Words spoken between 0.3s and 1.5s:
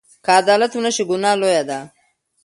عدالت ونشي، ګناه